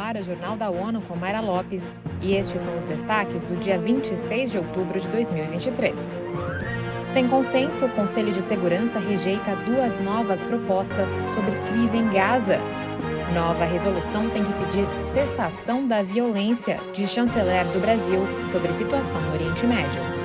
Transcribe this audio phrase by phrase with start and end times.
[0.00, 1.92] ar o Jornal da ONU com Mayra Lopes
[2.22, 6.16] e estes são os destaques do dia 26 de outubro de 2023.
[7.12, 12.58] Sem consenso, o Conselho de Segurança rejeita duas novas propostas sobre crise em Gaza.
[13.34, 19.34] Nova resolução tem que pedir cessação da violência, de chanceler do Brasil sobre situação no
[19.34, 20.19] Oriente Médio.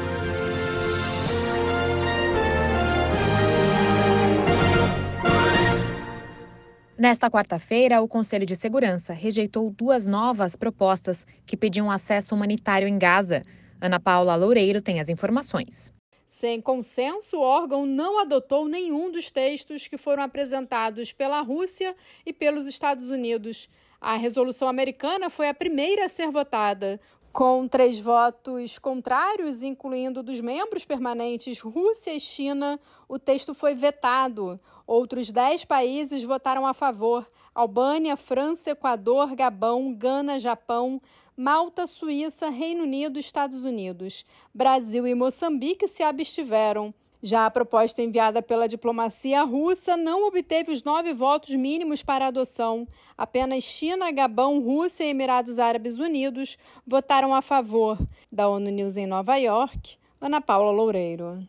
[7.05, 12.97] Nesta quarta-feira, o Conselho de Segurança rejeitou duas novas propostas que pediam acesso humanitário em
[12.97, 13.43] Gaza.
[13.79, 15.93] Ana Paula Loureiro tem as informações.
[16.25, 21.95] Sem consenso, o órgão não adotou nenhum dos textos que foram apresentados pela Rússia
[22.25, 23.69] e pelos Estados Unidos.
[24.01, 27.00] A resolução americana foi a primeira a ser votada.
[27.36, 34.58] Com três votos contrários, incluindo dos membros permanentes Rússia e China, o texto foi vetado.
[34.88, 41.02] Outros dez países votaram a favor: Albânia, França, Equador, Gabão, Gana, Japão,
[41.36, 44.26] Malta, Suíça, Reino Unido Estados Unidos.
[44.54, 46.94] Brasil e Moçambique se abstiveram.
[47.26, 52.88] Já a proposta enviada pela diplomacia russa não obteve os nove votos mínimos para adoção.
[53.18, 57.98] Apenas China, Gabão, Rússia e Emirados Árabes Unidos votaram a favor.
[58.31, 61.44] Da ONU News em Nova York, Ana Paula Loureiro.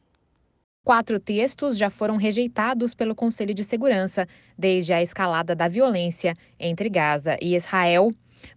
[0.82, 6.88] Quatro textos já foram rejeitados pelo Conselho de Segurança desde a escalada da violência entre
[6.88, 8.10] Gaza e Israel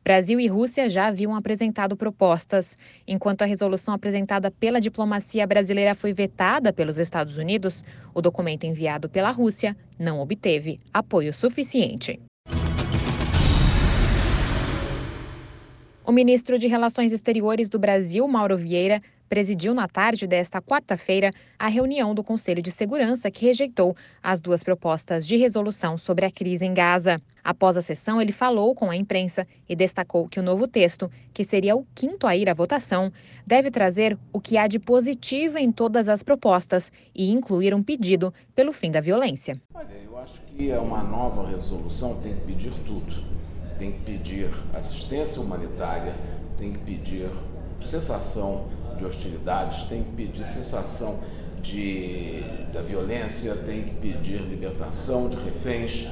[0.04, 2.78] Brasil e Rússia já haviam apresentado propostas.
[3.08, 9.10] Enquanto a resolução apresentada pela diplomacia brasileira foi vetada pelos Estados Unidos, o documento enviado
[9.10, 12.20] pela Rússia não obteve apoio suficiente.
[16.10, 21.68] O ministro de Relações Exteriores do Brasil, Mauro Vieira, presidiu na tarde desta quarta-feira a
[21.68, 26.66] reunião do Conselho de Segurança que rejeitou as duas propostas de resolução sobre a crise
[26.66, 27.18] em Gaza.
[27.44, 31.44] Após a sessão, ele falou com a imprensa e destacou que o novo texto, que
[31.44, 33.12] seria o quinto a ir à votação,
[33.46, 38.34] deve trazer o que há de positivo em todas as propostas e incluir um pedido
[38.56, 39.56] pelo fim da violência.
[39.74, 43.40] Olha, eu acho que é uma nova resolução tem que pedir tudo.
[43.78, 46.14] Tem que pedir assistência humanitária,
[46.58, 47.30] tem que pedir
[47.82, 48.68] cessação
[49.00, 51.20] de hostilidades, tem que pedir cessação
[51.62, 56.08] de, da violência, tem que pedir libertação de reféns,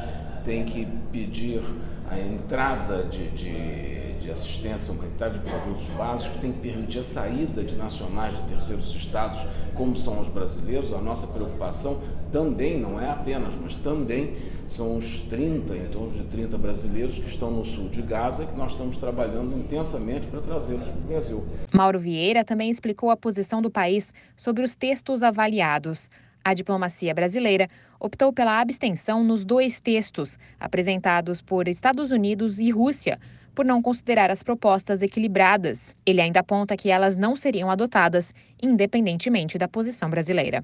[0.47, 1.61] tem que pedir
[2.09, 7.61] a entrada de, de, de, assistência humanitária de produtos básicos, tem que permitir a saída
[7.61, 9.41] de nacionais de terceiros estados,
[9.75, 10.93] como são os brasileiros.
[10.93, 14.37] A nossa preocupação também, não é apenas, mas também
[14.69, 18.57] são os 30, em torno de 30 brasileiros que estão no sul de Gaza, que
[18.57, 21.45] nós estamos trabalhando intensamente para trazê-los para o Brasil.
[21.73, 26.09] Mauro Vieira também explicou a posição do país sobre os textos avaliados.
[26.47, 27.67] A diplomacia brasileira
[27.99, 33.19] optou pela abstenção nos dois textos, apresentados por Estados Unidos e Rússia,
[33.53, 35.93] por não considerar as propostas equilibradas.
[36.05, 40.63] Ele ainda aponta que elas não seriam adotadas, independentemente da posição brasileira.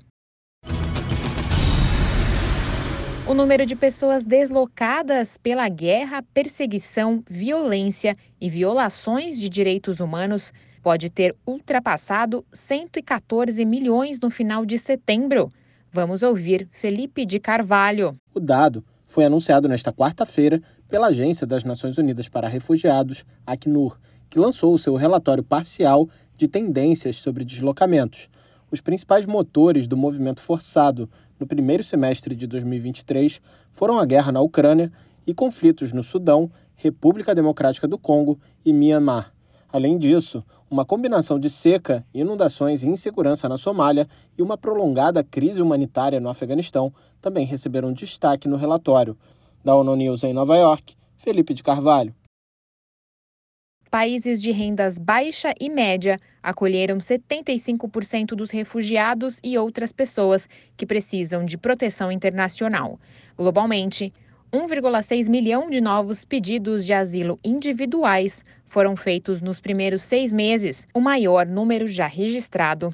[3.28, 11.10] O número de pessoas deslocadas pela guerra, perseguição, violência e violações de direitos humanos pode
[11.10, 15.52] ter ultrapassado 114 milhões no final de setembro.
[15.96, 18.16] Vamos ouvir Felipe de Carvalho.
[18.34, 20.60] O dado foi anunciado nesta quarta-feira
[20.90, 26.48] pela Agência das Nações Unidas para Refugiados, Acnur, que lançou o seu relatório parcial de
[26.48, 28.28] tendências sobre deslocamentos.
[28.72, 31.08] Os principais motores do movimento forçado
[31.40, 33.40] no primeiro semestre de 2023
[33.72, 34.92] foram a guerra na Ucrânia
[35.28, 39.32] e conflitos no Sudão, República Democrática do Congo e Myanmar.
[39.72, 40.44] Além disso,
[40.74, 46.30] uma combinação de seca, inundações e insegurança na Somália e uma prolongada crise humanitária no
[46.30, 46.92] Afeganistão
[47.22, 49.16] também receberam destaque no relatório.
[49.64, 52.14] Da ONU News em Nova York, Felipe de Carvalho.
[53.92, 61.46] Países de rendas baixa e média acolheram 75% dos refugiados e outras pessoas que precisam
[61.46, 63.00] de proteção internacional.
[63.38, 64.12] Globalmente,
[64.52, 68.44] 1,6 milhão de novos pedidos de asilo individuais
[68.74, 72.92] foram feitos nos primeiros seis meses, o maior número já registrado.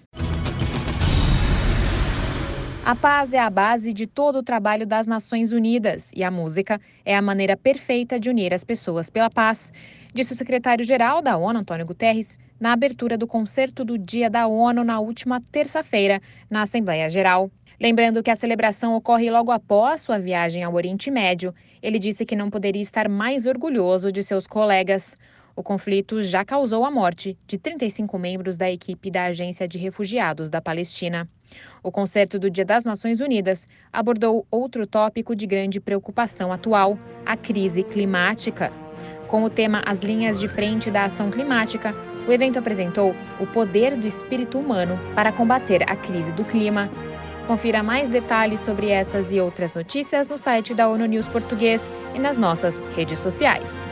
[2.85, 6.81] A paz é a base de todo o trabalho das Nações Unidas e a música
[7.05, 9.71] é a maneira perfeita de unir as pessoas pela paz,
[10.13, 14.83] disse o secretário-geral da ONU, Antônio Guterres, na abertura do concerto do Dia da ONU
[14.83, 17.49] na última terça-feira, na Assembleia Geral.
[17.79, 22.35] Lembrando que a celebração ocorre logo após sua viagem ao Oriente Médio, ele disse que
[22.35, 25.15] não poderia estar mais orgulhoso de seus colegas.
[25.59, 30.49] O conflito já causou a morte de 35 membros da equipe da Agência de Refugiados
[30.49, 31.27] da Palestina.
[31.83, 37.35] O concerto do Dia das Nações Unidas abordou outro tópico de grande preocupação atual: a
[37.35, 38.71] crise climática.
[39.27, 41.93] Com o tema As Linhas de Frente da Ação Climática,
[42.25, 46.89] o evento apresentou o poder do espírito humano para combater a crise do clima.
[47.47, 51.85] Confira mais detalhes sobre essas e outras notícias no site da ONU News Português
[52.15, 53.88] e nas nossas redes sociais.